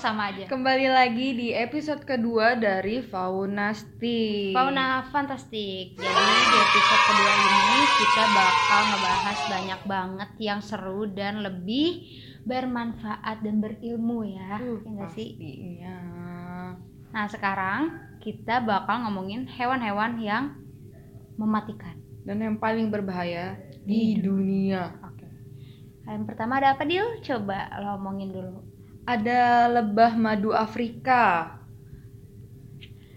[0.00, 0.48] Sama aja.
[0.48, 4.56] Kembali lagi di episode kedua dari Faunastik.
[4.56, 5.92] Fauna fantastik.
[5.92, 12.08] Jadi di episode kedua ini kita bakal ngebahas banyak banget yang seru dan lebih
[12.48, 14.56] bermanfaat dan berilmu ya.
[14.64, 15.36] Uh, ya sih?
[15.36, 15.96] pastinya.
[17.12, 17.80] Nah, sekarang
[18.24, 20.56] kita bakal ngomongin hewan-hewan yang
[21.36, 22.00] mematikan.
[22.24, 24.96] Dan yang paling berbahaya di dunia.
[25.04, 25.28] Oke.
[26.08, 27.20] Yang pertama ada apa, Dil?
[27.20, 28.79] Coba lo omongin dulu.
[29.10, 31.58] Ada lebah madu Afrika.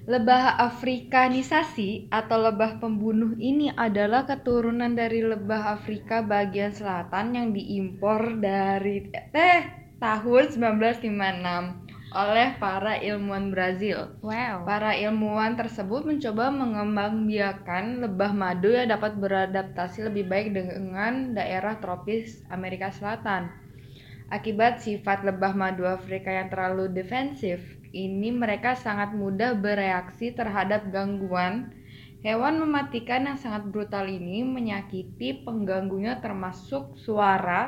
[0.10, 8.42] Lebah Afrikanisasi atau lebah pembunuh ini adalah keturunan dari lebah Afrika bagian selatan yang diimpor
[8.42, 9.06] dari
[9.38, 9.70] eh
[10.02, 14.18] tahun 1956 oleh para ilmuwan Brazil.
[14.26, 14.66] Wow.
[14.66, 22.42] Para ilmuwan tersebut mencoba mengembangbiakan lebah madu yang dapat beradaptasi lebih baik dengan daerah tropis
[22.50, 23.63] Amerika Selatan.
[24.34, 27.62] Akibat sifat lebah madu Afrika yang terlalu defensif,
[27.94, 31.70] ini mereka sangat mudah bereaksi terhadap gangguan.
[32.26, 37.62] Hewan mematikan yang sangat brutal ini menyakiti pengganggunya termasuk suara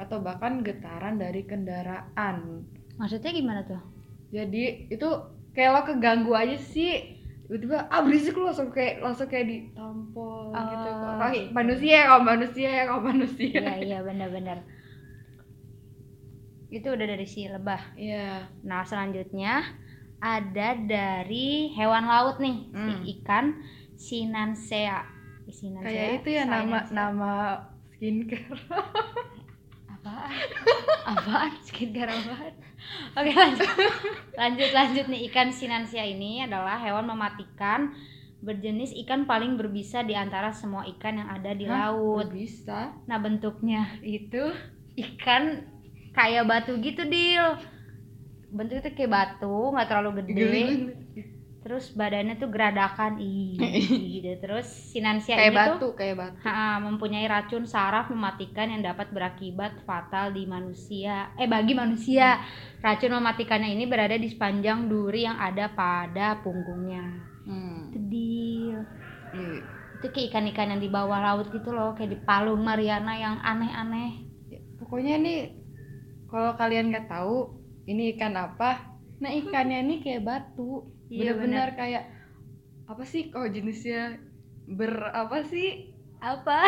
[0.00, 2.64] atau bahkan getaran dari kendaraan.
[2.96, 3.82] Maksudnya gimana tuh?
[4.32, 5.08] Jadi itu
[5.52, 7.12] kayak lo keganggu aja sih
[7.46, 11.54] tiba-tiba ah berisik lu langsung kayak langsung kayak ditampol gitu Oh, gitu.
[11.54, 14.58] manusia ya kalau manusia ya kalau manusia Iya, iya benar-benar.
[16.68, 17.94] Itu udah dari si lebah.
[17.94, 18.50] Iya.
[18.62, 19.62] Nah, selanjutnya
[20.16, 22.86] ada dari hewan laut nih, Hmm.
[22.86, 23.44] si ikan
[23.94, 25.04] Sinansea.
[25.46, 25.86] Sinansea.
[25.86, 26.92] kayak itu ya nama Sinansea.
[26.92, 27.32] nama
[27.88, 28.58] skincare
[29.94, 30.34] apaan?
[31.06, 31.50] apaan?
[31.62, 32.54] Skincare apaan?
[33.14, 33.68] Oke, lanjut.
[34.34, 37.94] lanjut lanjut nih ikan Sinansea ini adalah hewan mematikan
[38.38, 41.94] berjenis ikan paling berbisa di antara semua ikan yang ada di Hah?
[41.94, 42.28] laut.
[42.28, 44.50] bisa Nah, bentuknya itu
[44.98, 45.62] ikan
[46.16, 47.60] kayak batu gitu, Dil.
[48.48, 50.56] Bentuknya tuh kayak batu, nggak terlalu gede.
[51.66, 53.58] Terus badannya tuh geradakan, ih,
[54.22, 54.30] gitu.
[54.38, 59.10] Terus sinansia kayak ini tuh batu kayak batu ha, mempunyai racun saraf mematikan yang dapat
[59.10, 61.34] berakibat fatal di manusia.
[61.34, 62.38] Eh, bagi manusia.
[62.78, 67.02] Racun mematikannya ini berada di sepanjang duri yang ada pada punggungnya.
[67.50, 67.90] hmm.
[67.90, 68.78] Itu, Dil.
[69.34, 69.58] iya.
[69.98, 74.22] Itu kayak ikan-ikan yang di bawah laut gitu loh, kayak di Palung Mariana yang aneh-aneh.
[74.76, 75.55] pokoknya nih
[76.36, 77.48] kalau kalian nggak tahu
[77.88, 78.92] ini ikan apa?
[79.24, 80.84] Nah ikannya ini kayak batu.
[81.08, 82.04] Iya, bener-bener kayak
[82.84, 83.32] apa sih?
[83.32, 84.20] Kok jenisnya
[84.68, 85.96] ber apa sih?
[86.20, 86.60] Apa?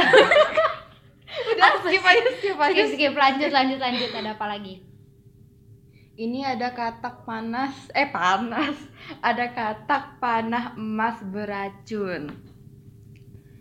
[1.52, 2.72] udah skip aja skip aja.
[2.72, 3.12] skip skip.
[3.12, 4.10] Lanjut lanjut lanjut.
[4.16, 4.80] Ada apa lagi?
[6.16, 8.72] Ini ada katak panas eh panas.
[9.20, 12.32] Ada katak panah emas beracun.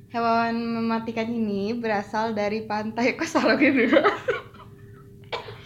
[0.07, 3.91] Hewan mematikan ini berasal dari pantai kok salah gitu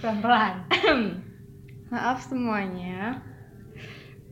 [0.02, 0.54] pelan pelan
[1.94, 3.22] maaf semuanya.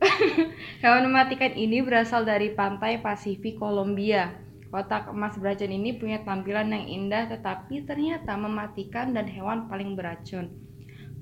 [0.82, 4.34] Hewan mematikan ini berasal dari pantai Pasifik Kolombia.
[4.74, 10.50] Kotak emas beracun ini punya tampilan yang indah tetapi ternyata mematikan dan hewan paling beracun.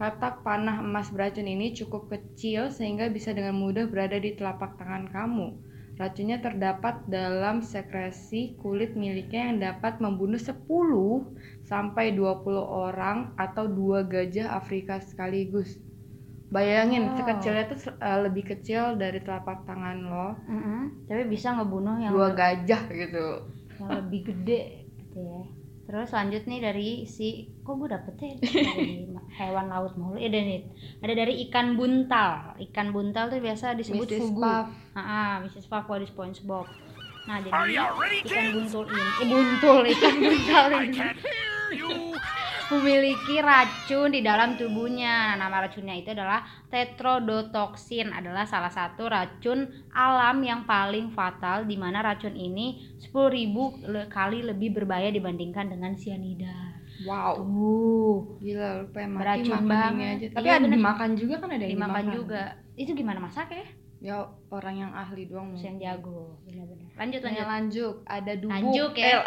[0.01, 5.13] Katak panah emas beracun ini cukup kecil sehingga bisa dengan mudah berada di telapak tangan
[5.13, 5.61] kamu.
[5.99, 11.27] Racunnya terdapat dalam sekresi kulit miliknya yang dapat membunuh 10
[11.67, 15.75] sampai 20 orang atau dua gajah Afrika sekaligus.
[16.49, 17.17] Bayangin, Wow.
[17.19, 21.05] sekecilnya tuh eh, lebih kecil dari telapak tangan lo, Mm-mm.
[21.05, 23.27] tapi bisa ngebunuh yang, dua gajah gitu.
[23.77, 24.61] yang lebih gede
[24.97, 25.43] gitu ya
[25.89, 28.37] terus lanjut nih dari si kok gue dapetnya
[28.69, 30.69] dari ma- hewan laut mulu ya nih
[31.01, 34.21] ada dari ikan buntal ikan buntal tuh biasa disebut Mrs.
[34.21, 34.69] fugu Puff.
[34.93, 35.65] Ah, Mrs.
[35.65, 36.69] Puff di SpongeBob
[37.25, 40.99] nah Are jadi you ready, ikan buntul ini eh buntul ikan buntal ini.
[42.69, 45.35] Memiliki racun di dalam tubuhnya.
[45.35, 52.05] Nama racunnya itu adalah tetrodotoxin adalah salah satu racun alam yang paling fatal di mana
[52.05, 56.77] racun ini 10.000 le- kali lebih berbahaya dibandingkan dengan sianida.
[56.99, 60.15] Wow, Tuh, gila lu pengen mati Beracun banget.
[60.19, 60.27] aja.
[60.35, 60.77] Tapi Iya, ada bener.
[60.77, 62.43] dimakan juga kan ada yang dimakan juga.
[62.75, 63.65] Itu gimana masaknya?
[63.99, 64.19] Ya
[64.51, 65.55] orang yang ahli doang.
[65.55, 66.91] Terus yang jago, benar-benar.
[66.99, 67.39] Lanjut Nah, lanjut.
[67.55, 68.55] lanjut, ada dubuk.
[68.59, 69.07] Lanjut ya.
[69.07, 69.21] Eh,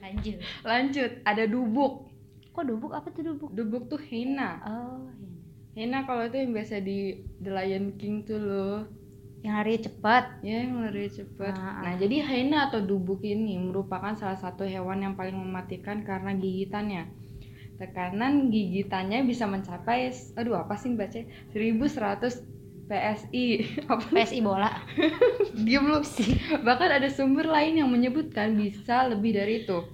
[0.00, 0.38] Lanjut.
[0.64, 1.92] lanjut, ada dubuk.
[2.54, 3.50] Kok dubuk apa tuh dubuk?
[3.50, 4.62] Dubuk tuh hena.
[4.62, 5.42] Oh, ini.
[5.74, 8.78] Hena kalau itu yang biasa di The Lion King tuh loh.
[9.44, 10.24] yang lari cepet.
[10.40, 11.52] Ya yang lari cepet.
[11.52, 16.32] Ah, Nah jadi hena atau dubuk ini merupakan salah satu hewan yang paling mematikan karena
[16.32, 17.12] gigitannya.
[17.76, 20.08] Tekanan gigitannya bisa mencapai,
[20.38, 21.20] aduh apa sih baca?
[21.52, 22.40] 1100
[22.88, 23.44] PSI.
[23.92, 24.04] Apa?
[24.12, 24.70] PSI bola.
[25.64, 26.36] Diam lu sih.
[26.64, 29.84] Bahkan ada sumber lain yang menyebutkan bisa lebih dari itu.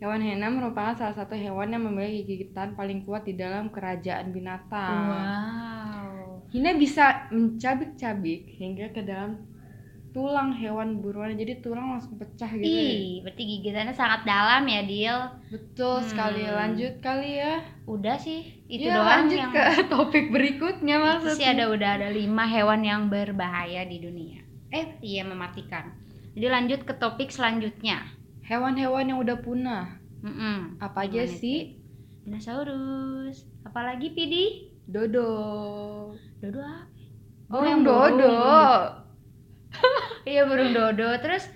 [0.00, 5.12] Hewan hena merupakan salah satu hewan yang memiliki gigitan paling kuat di dalam kerajaan binatang.
[5.12, 6.40] Wow.
[6.50, 9.44] Hina bisa mencabik-cabik hingga ke dalam
[10.10, 12.90] tulang hewan buruan jadi tulang langsung pecah gitu ya.
[12.90, 15.18] Ih, berarti gigitannya sangat dalam ya, Dil.
[15.52, 16.56] betul sekali Hmm.
[16.58, 19.62] lanjut kali ya Udah sih, itu Ya, doang lanjut yang ke
[19.92, 24.42] topik berikutnya itu maksudnya sih ada udah ada lima hewan yang berbahaya di dunia.
[24.70, 25.94] Eh, iya mematikan.
[26.34, 28.02] Jadi lanjut ke topik selanjutnya.
[28.50, 30.76] Hewan-hewan yang udah punah Mm-mm.
[30.76, 31.78] apa aja Gimana sih itu?
[32.20, 33.48] Dinosaurus.
[33.62, 34.68] Apalagi Pidi?
[34.84, 35.30] dodo
[36.36, 36.84] Dodo apa?
[37.48, 38.34] oh Burung yang dodo
[40.28, 41.08] Iya burung dodo.
[41.22, 41.46] Terus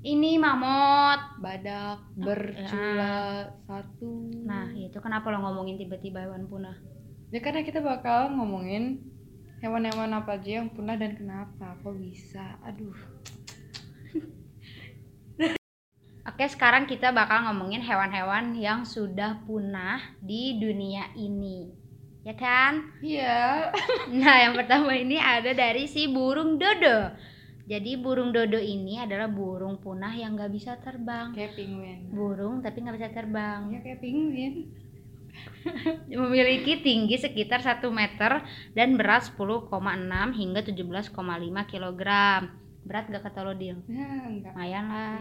[0.00, 1.20] ini mamut.
[1.38, 6.74] badak bercula satu Nah, itu kenapa lo ngomongin tiba-tiba hewan punah?
[7.28, 9.00] ya karena kita bakal ngomongin
[9.58, 12.92] hewan-hewan apa aja yang punah dan kenapa kok bisa aduh
[16.22, 21.74] Oke, sekarang kita bakal ngomongin hewan-hewan yang sudah punah di dunia ini.
[22.22, 22.94] Ya kan?
[23.02, 23.74] iya
[24.22, 27.10] Nah, yang pertama ini ada dari si burung dodo.
[27.66, 31.34] Jadi burung dodo ini adalah burung punah yang gak bisa terbang.
[31.34, 33.74] kayak penguin Burung tapi nggak bisa terbang.
[33.74, 34.54] ya kayak penguin
[36.22, 38.46] Memiliki tinggi sekitar 1 meter
[38.78, 39.66] dan berat 10,6
[40.38, 41.10] hingga 17,5
[41.66, 42.02] kg.
[42.82, 43.78] Berat gak kata lo, Dil?
[43.86, 45.18] ya enggak Lumayan lah.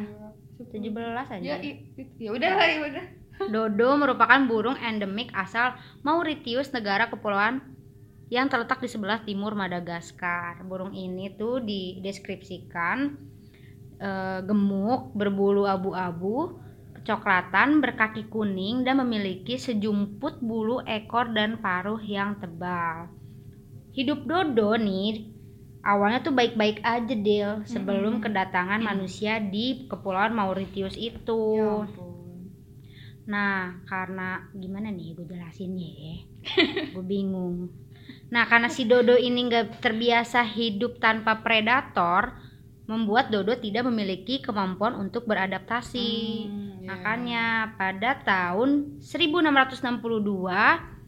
[0.61, 1.41] 17 aja.
[1.41, 3.05] ya i- i- ya udah lah ya udah
[3.53, 5.73] Dodo merupakan burung endemik asal
[6.05, 7.61] Mauritius, negara kepulauan
[8.29, 10.61] yang terletak di sebelah timur Madagaskar.
[10.63, 13.17] Burung ini tuh dideskripsikan
[13.97, 16.61] eh, gemuk, berbulu abu-abu,
[17.01, 23.09] kecoklatan, berkaki kuning dan memiliki sejumput bulu ekor dan paruh yang tebal.
[23.91, 25.30] Hidup Dodo nih
[25.81, 28.25] awalnya tuh baik-baik aja Del sebelum Mm-mm.
[28.25, 31.57] kedatangan manusia di kepulauan Mauritius itu.
[31.57, 32.09] ya ampun
[33.31, 36.15] Nah, karena gimana nih gue jelasinnya ya?
[36.93, 37.69] gue bingung.
[38.33, 42.33] Nah, karena si Dodo ini nggak terbiasa hidup tanpa predator,
[42.89, 46.11] membuat Dodo tidak memiliki kemampuan untuk beradaptasi.
[46.49, 46.87] Hmm, ya.
[46.91, 47.45] Makanya
[47.77, 51.00] pada tahun 1662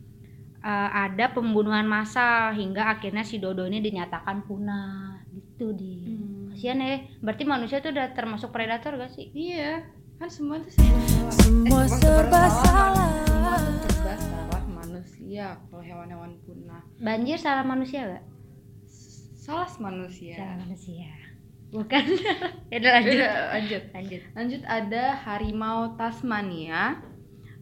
[0.64, 5.20] eh, ada pembunuhan massal hingga akhirnya si Dodo ini dinyatakan punah.
[5.30, 5.94] Gitu di.
[6.16, 6.50] Hmm.
[6.56, 6.98] Kasian ya.
[7.20, 9.28] Berarti manusia tuh udah termasuk predator gak sih?
[9.36, 9.84] Iya,
[10.18, 11.34] kan semua salah.
[11.44, 13.10] Semua Eh, serba salah.
[13.28, 16.82] Semua serba salah manusia kalau hewan-hewan punah.
[17.02, 18.24] Banjir salah manusia gak?
[19.36, 20.40] Salah manusia.
[20.40, 21.12] Salah manusia.
[21.74, 22.04] Bukan.
[22.72, 23.18] ya lanjut.
[23.18, 23.84] Udah, lanjut.
[23.98, 24.22] Lanjut.
[24.38, 27.02] Lanjut ada harimau Tasmania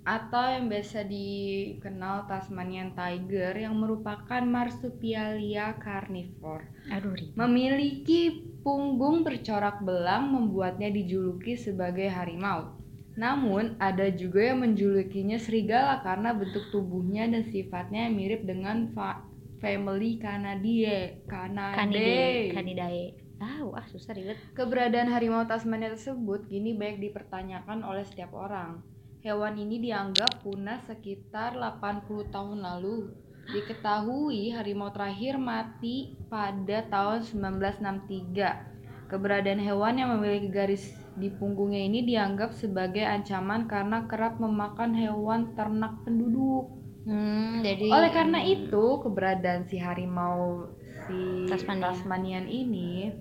[0.02, 6.74] atau yang biasa dikenal Tasmanian Tiger yang merupakan marsupialia carnivore.
[6.90, 7.14] Aduh.
[7.38, 12.82] Memiliki punggung bercorak belang membuatnya dijuluki sebagai harimau.
[13.14, 19.22] Namun, ada juga yang menjulukinya serigala karena bentuk tubuhnya dan sifatnya yang mirip dengan fa-
[19.62, 21.22] family Canadidae.
[21.30, 21.78] Kanidae.
[21.78, 22.50] Canadidae.
[22.56, 23.06] Kanidae.
[23.42, 24.38] Ah, wah susah ribet.
[24.54, 28.86] Keberadaan harimau Tasmania tersebut kini banyak dipertanyakan oleh setiap orang.
[29.22, 33.14] Hewan ini dianggap punah sekitar 80 tahun lalu.
[33.54, 39.14] Diketahui harimau terakhir mati pada tahun 1963.
[39.14, 45.54] Keberadaan hewan yang memiliki garis di punggungnya ini dianggap sebagai ancaman karena kerap memakan hewan
[45.54, 46.74] ternak penduduk.
[47.06, 50.66] Hmm, jadi Oleh karena itu, keberadaan si harimau
[51.06, 51.94] si Tasmania.
[51.94, 53.14] Tasmanian ini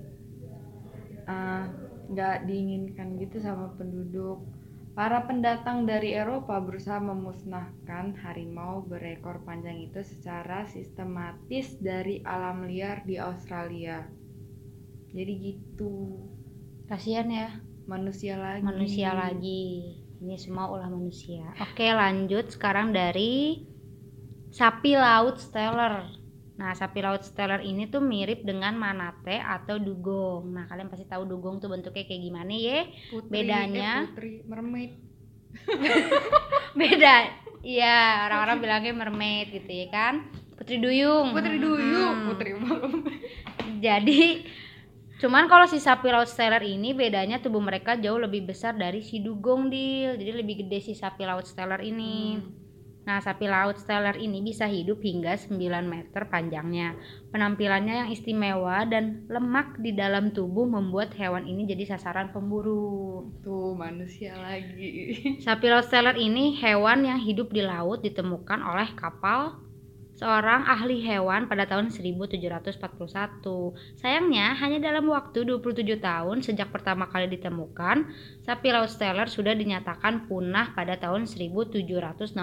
[1.28, 1.62] eh,
[2.08, 4.59] nggak diinginkan gitu sama penduduk.
[4.90, 13.06] Para pendatang dari Eropa berusaha memusnahkan harimau berekor panjang itu secara sistematis dari alam liar
[13.06, 14.02] di Australia.
[15.14, 16.26] Jadi gitu,
[16.90, 17.48] kasihan ya
[17.86, 18.62] manusia lagi.
[18.66, 19.94] manusia lagi.
[20.20, 21.54] Ini semua ulah manusia.
[21.58, 23.64] Oke, lanjut sekarang dari
[24.50, 26.06] sapi laut Steller.
[26.60, 30.52] Nah, sapi laut Steller ini tuh mirip dengan manate atau dugong.
[30.52, 32.84] Nah, kalian pasti tahu dugong tuh bentuknya kayak gimana ya?
[33.08, 34.92] Putri, bedanya- eh, putri mermaid.
[36.78, 37.16] Beda.
[37.60, 37.96] Iya,
[38.28, 40.28] orang-orang bilangnya mermaid gitu ya kan?
[40.52, 41.32] Putri duyung.
[41.32, 42.28] Putri duyung, Hmm.
[42.28, 42.50] putri.
[43.80, 44.44] Jadi
[45.16, 49.20] cuman kalau si sapi laut steller ini bedanya tubuh mereka jauh lebih besar dari si
[49.20, 50.16] dugong dil.
[50.16, 52.36] Jadi lebih gede si sapi laut steller ini.
[53.00, 55.56] Nah, sapi laut steller ini bisa hidup hingga 9
[55.88, 56.94] meter panjangnya.
[57.32, 63.32] Penampilannya yang istimewa dan lemak di dalam tubuh membuat hewan ini jadi sasaran pemburu.
[63.40, 65.16] Tuh manusia lagi.
[65.44, 69.69] Sapi laut steller ini hewan yang hidup di laut ditemukan oleh kapal
[70.20, 72.76] seorang ahli hewan pada tahun 1741.
[73.96, 78.04] Sayangnya, hanya dalam waktu 27 tahun sejak pertama kali ditemukan,
[78.44, 82.36] sapi laut steller sudah dinyatakan punah pada tahun 1768.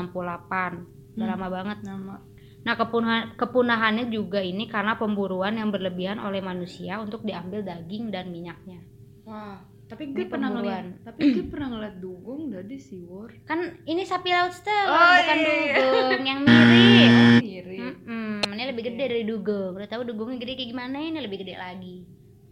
[1.14, 1.34] Udah Hmm.
[1.38, 1.86] lama banget.
[1.86, 2.18] Nama
[2.58, 8.28] Nah, kepunahan, kepunahannya juga ini karena pemburuan yang berlebihan oleh manusia untuk diambil daging dan
[8.28, 8.84] minyaknya.
[9.24, 13.48] Wah, tapi gue pernah ngeliat, tapi gue pernah ngeliat dugong dari SeaWorld.
[13.48, 15.76] Kan ini sapi laut setelan, Oh, bukan iya.
[15.80, 17.12] dugong yang mirip.
[17.38, 17.94] Oh, mirip.
[18.04, 19.74] Mm-mm, ini lebih gede dari dugong.
[19.74, 20.98] Udah tahu dugongnya gede kayak gimana?
[20.98, 21.98] Ini lebih gede lagi.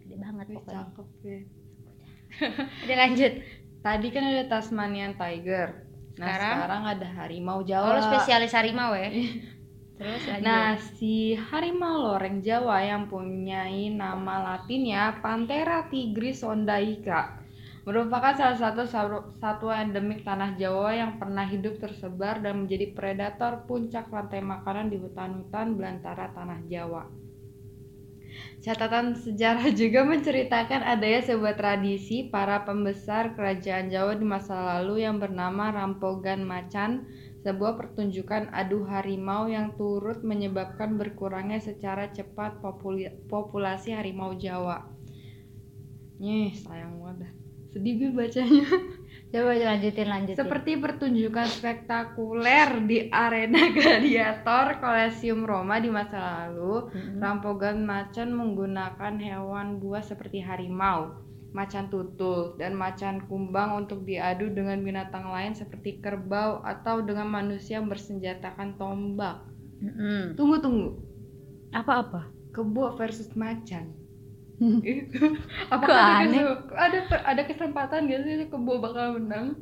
[0.00, 0.74] Gede banget Wih, pokoknya.
[0.86, 1.38] cakep ya.
[2.86, 3.32] Udah lanjut.
[3.80, 5.68] Tadi kan ada Tasmanian Tiger.
[6.16, 6.54] Nah, Sekarang?
[6.58, 7.96] sekarang, ada harimau Oh, Jawa.
[7.96, 9.08] lu spesialis harimau ya?
[9.98, 10.44] Terus lanjut.
[10.44, 17.40] Nah, si harimau loreng Jawa yang punyai nama latinnya Panthera tigris sondaica
[17.86, 18.82] merupakan salah satu
[19.38, 24.98] satwa endemik tanah Jawa yang pernah hidup tersebar dan menjadi predator puncak rantai makanan di
[24.98, 27.06] hutan-hutan belantara tanah Jawa.
[28.58, 35.22] Catatan sejarah juga menceritakan adanya sebuah tradisi para pembesar kerajaan Jawa di masa lalu yang
[35.22, 37.06] bernama Rampogan Macan,
[37.46, 42.58] sebuah pertunjukan adu harimau yang turut menyebabkan berkurangnya secara cepat
[43.30, 44.90] populasi harimau Jawa.
[46.18, 47.45] Nih, sayang banget.
[47.76, 48.64] Sedih gue bacanya.
[49.36, 50.40] coba lanjutin lanjutin.
[50.40, 57.20] Seperti pertunjukan spektakuler di arena gladiator Kolesium Roma di masa lalu, Mm-mm.
[57.20, 61.20] Rampogan macan menggunakan hewan buas seperti harimau,
[61.52, 67.76] macan tutul, dan macan kumbang untuk diadu dengan binatang lain seperti kerbau atau dengan manusia
[67.76, 69.44] yang bersenjatakan tombak.
[69.84, 70.32] Mm-mm.
[70.32, 70.96] Tunggu tunggu,
[71.76, 72.32] Apa-apa?
[72.56, 74.05] kebo versus macan.
[74.56, 76.40] Kok Apakah ada,
[76.72, 76.98] ada
[77.28, 79.52] ada kesempatan gak sih kebo bakal menang?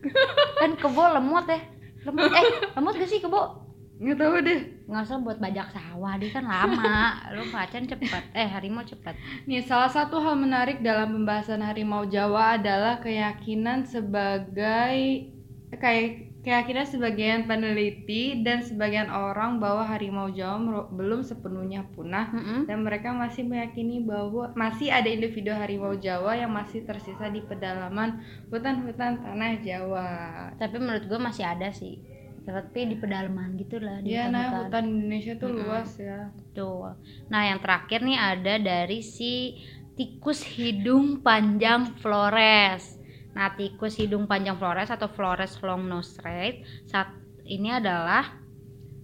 [0.60, 1.60] Kan kebo lemot ya.
[2.08, 3.68] Lemot eh lemot gak sih kebo?
[3.98, 4.60] Nggak tahu deh.
[4.86, 7.18] Nggak usah buat bajak sawah dia kan lama.
[7.34, 8.24] Lu macan cepet.
[8.30, 9.18] Eh harimau cepet.
[9.44, 15.28] Nih, salah satu hal menarik dalam pembahasan harimau Jawa adalah keyakinan sebagai
[15.74, 20.56] kayak keyakinan sebagian peneliti dan sebagian orang bahwa harimau Jawa
[20.88, 22.64] belum sepenuhnya punah Mm-mm.
[22.64, 28.24] dan mereka masih meyakini bahwa masih ada individu harimau Jawa yang masih tersisa di pedalaman
[28.48, 30.08] hutan-hutan tanah Jawa.
[30.56, 32.00] Tapi menurut gue masih ada sih.
[32.48, 34.64] Tapi di pedalaman gitu lah di Iya, nah hutan-hutan.
[34.64, 35.60] hutan Indonesia tuh Mm-mm.
[35.68, 36.32] luas ya.
[36.32, 36.96] Betul.
[37.28, 39.52] Nah, yang terakhir nih ada dari si
[40.00, 42.96] tikus hidung panjang Flores.
[43.38, 46.58] Nah, tikus hidung panjang Flores atau Flores long nose rat
[46.90, 47.14] saat
[47.46, 48.34] ini adalah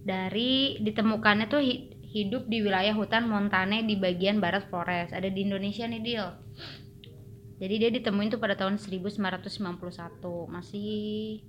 [0.03, 5.15] dari ditemukannya tuh hi- hidup di wilayah hutan montane di bagian barat Flores.
[5.15, 6.27] Ada di Indonesia nih, Dil.
[7.55, 10.51] Jadi dia ditemuin tuh pada tahun 1991.
[10.51, 11.39] Masih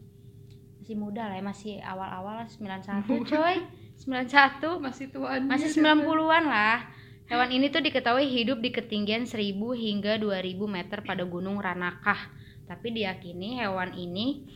[0.78, 3.02] masih muda lah ya, masih awal-awal lah 91,
[3.34, 3.56] coy.
[3.98, 5.40] 91 Masih tuaan.
[5.50, 6.86] masih 90-an lah.
[7.26, 12.45] Hewan ini tuh diketahui hidup di ketinggian 1000 hingga 2000 meter pada Gunung Ranakah.
[12.66, 14.46] Tapi diyakini hewan ini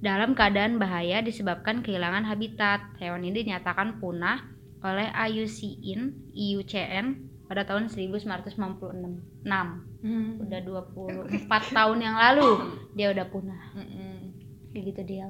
[0.00, 2.98] dalam keadaan bahaya disebabkan kehilangan habitat.
[2.98, 4.48] Hewan ini dinyatakan punah
[4.80, 7.06] oleh IUCN, IUCN
[7.50, 9.44] pada tahun 1996.
[9.44, 10.38] Hmm.
[10.40, 12.50] Udah 24 tahun yang lalu
[12.96, 13.76] dia udah punah.
[14.70, 15.26] Kayak gitu dia.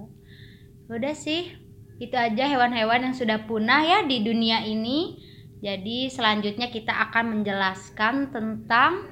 [0.91, 1.51] Udah sih,
[1.97, 5.17] itu aja hewan-hewan yang sudah punah ya di dunia ini.
[5.61, 9.05] Jadi selanjutnya kita akan menjelaskan tentang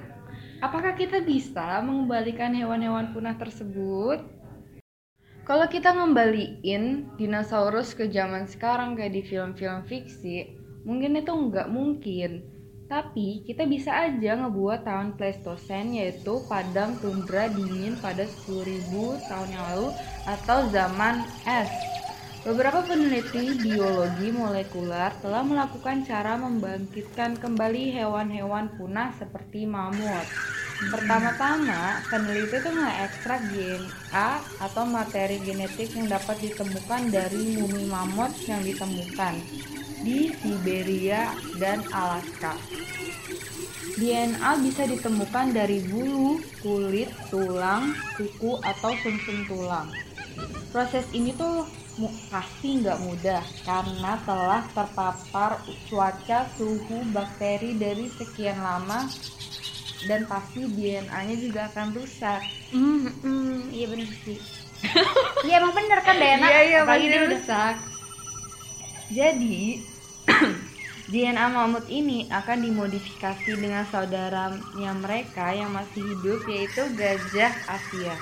[0.59, 4.27] Apakah kita bisa mengembalikan hewan-hewan punah tersebut?
[5.47, 12.43] Kalau kita ngembaliin dinosaurus ke zaman sekarang kayak di film-film fiksi, mungkin itu nggak mungkin.
[12.91, 19.65] Tapi kita bisa aja ngebuat tahun Pleistosen yaitu padang tundra dingin pada 10.000 tahun yang
[19.71, 19.88] lalu
[20.27, 21.71] atau zaman es.
[22.47, 30.23] Beberapa peneliti biologi molekuler telah melakukan cara membangkitkan kembali hewan-hewan punah seperti mamut.
[30.78, 34.30] Pertama-tama, peneliti itu mengekstrak DNA
[34.62, 39.35] atau materi genetik yang dapat ditemukan dari mumi mamut yang ditemukan
[40.07, 42.54] di Siberia dan Alaska.
[43.99, 49.90] DNA bisa ditemukan dari bulu, kulit, tulang, kuku, atau sumsum tulang.
[50.71, 51.66] Proses ini tuh
[52.31, 55.59] pasti nggak mudah karena telah terpapar
[55.90, 59.11] cuaca, suhu, bakteri dari sekian lama
[60.07, 62.43] dan pasti DNA-nya juga akan rusak.
[62.71, 64.38] hmm, hmm, iya bener sih.
[65.47, 66.47] Iya emang bener kan DNA?
[66.47, 67.75] Iya iya pasti rusak.
[69.11, 69.59] Jadi
[71.12, 78.14] DNA mamut ini akan dimodifikasi dengan saudaranya mereka yang masih hidup yaitu gajah Asia.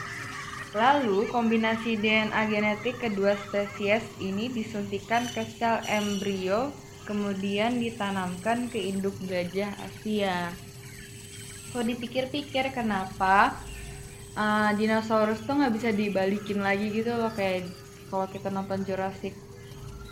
[0.77, 6.69] Lalu kombinasi DNA genetik kedua spesies ini disuntikan ke sel embrio
[7.09, 10.53] kemudian ditanamkan ke induk gajah Asia.
[11.73, 13.57] Kalau dipikir-pikir kenapa
[14.37, 17.73] uh, dinosaurus tuh nggak bisa dibalikin lagi gitu loh kayak
[18.13, 19.33] kalau kita nonton Jurassic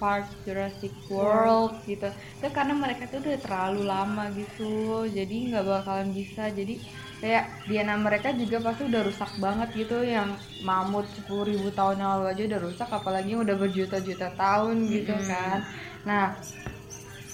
[0.01, 2.09] Park, Jurassic World gitu.
[2.41, 6.51] Itu karena mereka tuh udah terlalu lama gitu, jadi nggak bakalan bisa.
[6.51, 6.81] Jadi
[7.23, 10.35] kayak DNA mereka juga pasti udah rusak banget gitu yang
[10.67, 15.31] mamut 10.000 tahun yang lalu aja udah rusak apalagi udah berjuta-juta tahun gitu Mm-mm.
[15.31, 15.59] kan
[16.05, 16.25] nah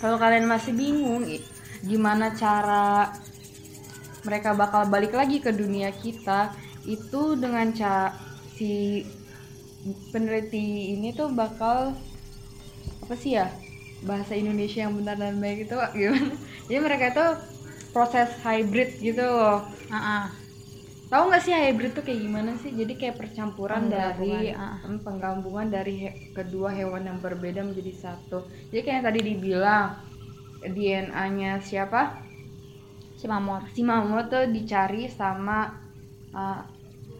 [0.01, 1.25] kalau kalian masih bingung
[1.85, 3.13] gimana cara
[4.25, 6.53] mereka bakal balik lagi ke dunia kita
[6.85, 8.13] itu dengan ca
[8.57, 9.05] si
[10.13, 11.97] peneliti ini tuh bakal
[13.01, 13.49] apa sih ya
[14.05, 16.33] bahasa Indonesia yang benar dan baik itu gimana
[16.69, 17.31] jadi mereka tuh
[17.91, 20.25] proses hybrid gitu loh Ah, ah.
[21.07, 25.67] tahu nggak sih hybrid tuh kayak gimana sih jadi kayak percampuran dari Penggabungan, em, penggabungan
[25.69, 29.87] dari he- kedua hewan yang berbeda menjadi satu jadi kayak yang tadi dibilang
[30.63, 32.21] DNA-nya siapa
[33.13, 35.77] si mamut si mamut tuh dicari sama
[36.31, 36.63] uh,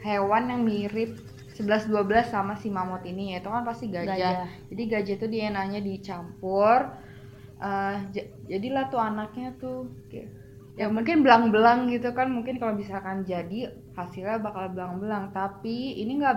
[0.01, 1.13] hewan yang mirip
[1.53, 1.93] 11-12
[2.27, 4.09] sama si mamut ini yaitu kan pasti gajah.
[4.09, 4.49] Gajah.
[4.71, 6.89] Jadi gajah tuh DNA-nya dicampur.
[7.61, 7.97] uh,
[8.47, 10.40] jadilah tuh anaknya tuh kayak-
[10.81, 15.29] ya mungkin belang-belang gitu kan mungkin kalau misalkan jadi hasilnya bakal belang-belang.
[15.29, 16.37] Tapi ini nggak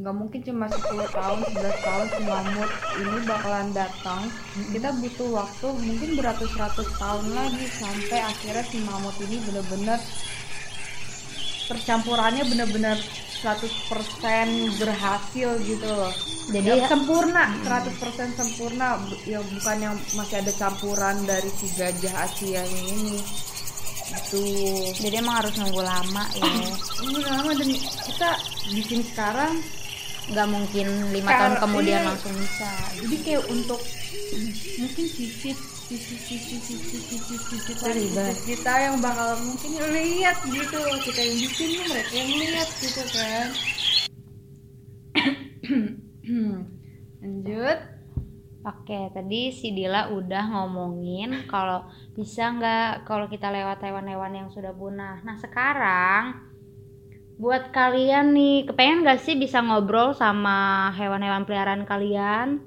[0.00, 2.70] nggak mungkin cuma 10 tahun 11 tahun si mamut
[3.00, 4.22] ini bakalan datang.
[4.68, 10.00] Kita butuh waktu mungkin beratus-ratus tahun lagi sampai akhirnya si mamut ini bener-bener
[11.68, 12.98] percampurannya bener-bener
[13.40, 16.12] 100% berhasil gitu loh.
[16.52, 19.00] Jadi- Ya, sempurna 100% sempurna.
[19.24, 23.16] Ya bukan yang masih ada campuran dari si gajah Asia ini
[24.10, 24.42] gitu.
[24.98, 26.50] Jadi emang harus nunggu lama ya.
[27.06, 27.70] Ini lama dan
[28.06, 28.30] kita
[28.74, 29.62] bikin sekarang
[30.30, 32.08] nggak mungkin lima tahun kemudian iya.
[32.10, 32.70] langsung bisa.
[33.02, 33.80] Jadi kayak untuk
[34.78, 35.58] mungkin cicit
[35.90, 38.34] cicit cicit cicit cicit cicit lagi Ribet.
[38.38, 40.78] cicit kita yang bakal mungkin lihat gitu.
[41.06, 43.48] Kita yang bikin mereka yang lihat gitu kan.
[47.20, 47.99] Lanjut
[48.60, 51.80] Oke, tadi si Dila udah ngomongin kalau
[52.12, 55.24] bisa nggak kalau kita lewat hewan-hewan yang sudah punah.
[55.24, 56.36] Nah sekarang
[57.40, 62.60] buat kalian nih, kepengen nggak sih bisa ngobrol sama hewan-hewan peliharaan kalian?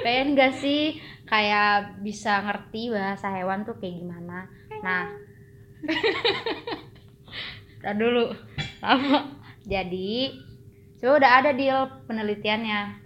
[0.00, 4.48] Pengen nggak sih kayak bisa ngerti bahasa hewan tuh kayak gimana?
[4.80, 5.04] Nah,
[7.84, 8.32] Tar dulu,
[8.80, 9.36] lama.
[9.68, 10.32] Jadi,
[10.96, 13.03] coba udah ada deal penelitiannya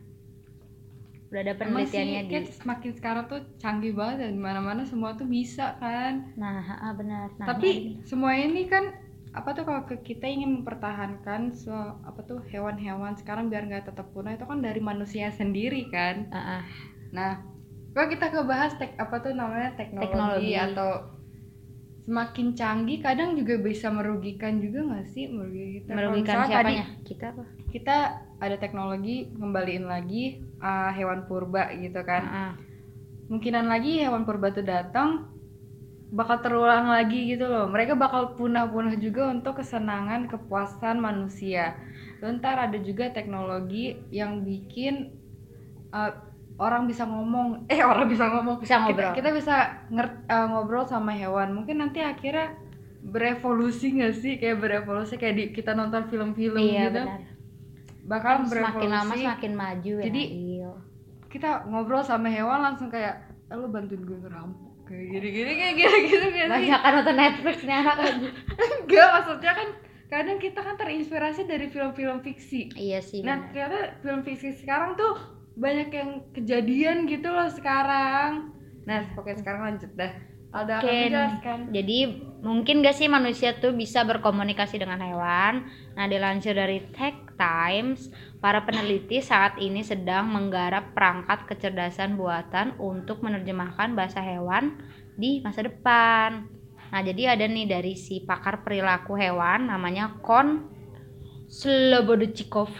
[1.28, 5.76] udah ada penelitiannya di kan semakin sekarang tuh canggih banget dan mana-mana semua tuh bisa
[5.76, 8.96] kan nah ah, benar nah, tapi ini- semua ini kan
[9.36, 14.32] apa tuh kalau kita ingin mempertahankan so, apa tuh hewan-hewan sekarang biar nggak tetap punah
[14.32, 16.62] itu kan dari manusia sendiri kan ah, ah.
[17.12, 17.32] nah
[17.92, 20.52] kalau kita kebahas tek apa tuh namanya teknologi, Teknologi.
[20.54, 21.17] atau
[22.08, 25.28] semakin canggih kadang juga bisa merugikan juga nggak sih?
[25.28, 25.90] Merugikan kita.
[25.92, 27.44] Merugikan misalnya tadi siapanya kita apa?
[27.68, 27.96] Kita
[28.40, 32.22] ada teknologi ngembaliin lagi uh, hewan purba gitu kan.
[32.24, 32.52] Ah, ah.
[33.28, 35.28] kemungkinan lagi hewan purba itu datang
[36.08, 37.68] bakal terulang lagi gitu loh.
[37.68, 41.76] Mereka bakal punah-punah juga untuk kesenangan kepuasan manusia.
[42.24, 45.12] Lalu ntar ada juga teknologi yang bikin
[45.92, 46.27] uh,
[46.58, 48.58] orang bisa ngomong eh orang bisa ngomong.
[48.58, 49.12] Bisa kita, ngobrol.
[49.14, 49.54] kita bisa
[49.88, 51.54] nger- uh, ngobrol sama hewan.
[51.54, 52.58] Mungkin nanti akhirnya
[53.00, 54.32] berevolusi nggak sih?
[54.36, 57.02] Kayak berevolusi kayak di, kita nonton film-film iya gitu.
[57.02, 57.20] benar.
[58.04, 59.22] Bakal semakin lama berevolusi.
[59.22, 60.70] semakin maju ya Jadi- Nabil.
[61.28, 64.72] kita ngobrol sama hewan langsung kayak eh, lu bantuin gue ngerampok.
[64.84, 67.96] Kayak gini-gini kayak kan sih banyak kan nonton Netflix nih anak.
[68.80, 69.68] Enggak maksudnya kan
[70.08, 72.72] kadang kita kan terinspirasi dari film-film fiksi.
[72.72, 73.52] Iya sih nah benar.
[73.52, 78.54] ternyata film fiksi sekarang tuh banyak yang kejadian gitu loh sekarang
[78.86, 80.14] nah pokoknya sekarang lanjut dah
[80.48, 80.96] Alda akan Oke.
[80.96, 81.98] menjelaskan Jadi
[82.40, 85.68] mungkin gak sih manusia tuh bisa berkomunikasi dengan hewan?
[85.92, 88.08] Nah dilansir dari Tech Times,
[88.40, 94.80] para peneliti saat ini sedang menggarap perangkat kecerdasan buatan untuk menerjemahkan bahasa hewan
[95.20, 96.48] di masa depan.
[96.88, 100.64] Nah jadi ada nih dari si pakar perilaku hewan namanya Kon
[101.52, 102.72] Slobodchikov.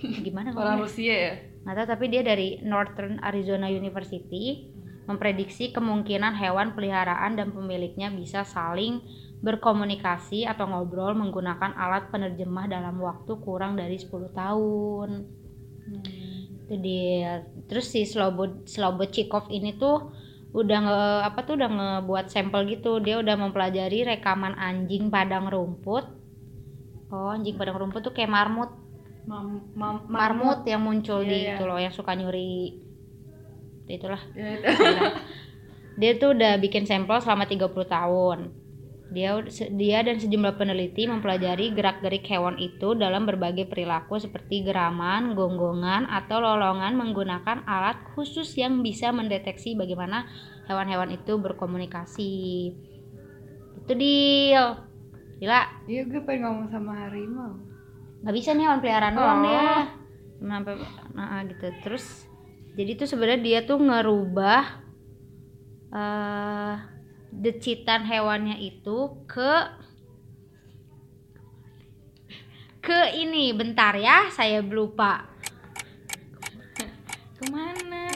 [0.00, 0.80] Gimana orang?
[0.80, 4.72] Rusia ya nggak tahu tapi dia dari Northern Arizona University
[5.06, 9.02] memprediksi kemungkinan hewan peliharaan dan pemiliknya bisa saling
[9.42, 15.10] berkomunikasi atau ngobrol menggunakan alat penerjemah dalam waktu kurang dari 10 tahun.
[16.62, 17.42] Itu dia.
[17.66, 20.14] Terus si Slobod Slobodchikov ini tuh
[20.54, 23.02] udah nge apa tuh udah ngebuat sampel gitu.
[23.02, 26.06] Dia udah mempelajari rekaman anjing padang rumput.
[27.10, 28.70] Oh anjing padang rumput tuh kayak marmut
[29.22, 31.54] Mam, mam, marmut yang muncul Iya, di iya.
[31.54, 32.82] itu loh yang suka nyuri
[33.86, 34.58] itulah Ya,
[36.00, 38.38] dia tuh udah bikin sampel selama 30 tahun
[39.12, 39.44] Dia
[39.76, 46.40] dia dan sejumlah peneliti mempelajari gerak-gerik hewan itu dalam berbagai perilaku seperti geraman, gonggongan, atau
[46.40, 50.24] lolongan menggunakan alat khusus yang bisa mendeteksi bagaimana
[50.64, 52.32] hewan-hewan itu berkomunikasi.
[53.84, 54.80] Itu deal.
[55.44, 57.71] Gila, Iya gue pengen ngomong sama harimau.
[58.22, 59.44] Nggak bisa nih hewan peliharaan doang Oh.
[59.44, 59.70] dia.
[60.42, 60.74] Sampai
[61.12, 61.66] nah gitu.
[61.82, 62.26] Terus
[62.72, 64.62] jadi tuh sebenarnya dia tuh ngerubah
[65.92, 66.74] eh
[67.32, 69.52] decitan hewannya itu ke
[72.78, 75.28] ke ini bentar ya saya lupa
[77.38, 78.06] Ke mana?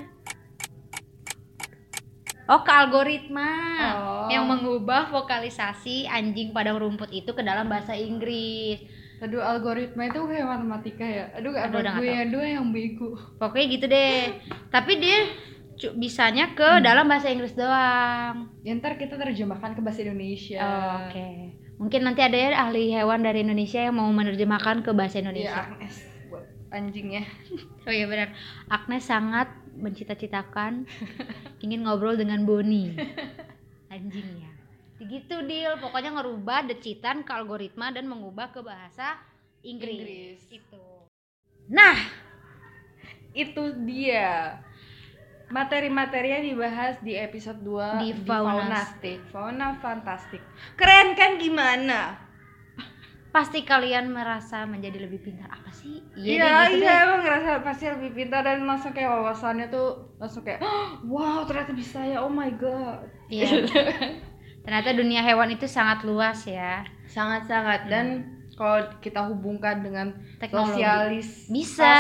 [2.47, 3.51] oh ke algoritma
[3.87, 4.27] Oh.
[4.31, 8.83] yang mengubah vokalisasi anjing padang rumput itu ke dalam bahasa Inggris
[9.17, 11.25] Aduh algoritma itu kayak matematika ya.
[11.33, 13.17] Aduh udah nggak gue yang dua yang bego.
[13.37, 14.17] pokoknya gitu deh
[14.69, 15.19] tapi dia
[15.93, 16.81] bisanya ke Hmm.
[16.81, 20.61] dalam bahasa Inggris doang Ya ntar kita terjemahkan ke bahasa Indonesia.
[21.05, 21.29] oke
[21.77, 25.53] mungkin nanti ada ya ahli hewan dari Indonesia yang mau menerjemahkan ke bahasa Iya Indonesia
[25.63, 25.95] Agnes
[26.27, 27.23] buat anjingnya.
[27.85, 28.33] oh iya benar
[28.67, 30.89] Agnes sangat mencita-citakan
[31.61, 32.97] ingin ngobrol dengan Boni
[33.93, 34.56] anjingnya
[34.99, 39.21] gitu deal pokoknya ngerubah decitan ke algoritma dan mengubah ke bahasa
[39.61, 40.41] Inggris, Inggris.
[40.51, 40.85] itu
[41.69, 41.97] nah
[43.37, 44.57] Itu dia
[45.53, 48.25] materi-materi yang dibahas di episode 2 Di Faunastik.
[48.25, 49.21] Faunastik.
[49.29, 50.43] Fauna Fantastik.
[50.75, 52.17] Keren kan gimana?
[53.29, 57.05] pasti kalian merasa menjadi lebih pintar apa sih Iya, deh, gitu iya deh.
[57.05, 60.65] emang ngerasa pasti lebih pintar dan langsung kayak wawasannya tuh langsung kayak
[61.13, 63.61] wow ternyata bisa ya oh my god Iya.
[64.67, 66.83] Ternyata dunia hewan itu sangat luas ya.
[67.07, 68.07] sangat-sangat dan
[68.53, 70.75] kalau kita hubungkan dengan Teknologi.
[70.75, 71.95] sosialis Bisa.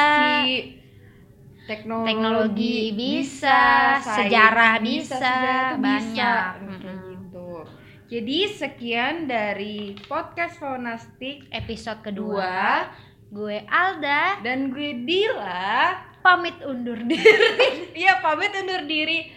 [1.66, 3.60] teknologi, Teknologi bisa,
[3.98, 6.14] sains sejarah bisa, sejarah tuh banyak.
[6.14, 6.30] bisa.
[6.58, 6.78] Mm-mm.
[6.78, 7.50] Kayak gitu.
[8.06, 9.76] Jadi sekian dari
[10.06, 12.54] podcast Faunastik Episode 2 kedua,
[13.28, 16.02] gue Alda dan gue Dila.
[16.22, 17.94] pamit undur diri.
[18.02, 19.30] Iya pamit undur diri.